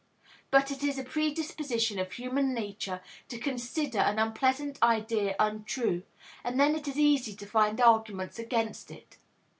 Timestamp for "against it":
8.39-9.17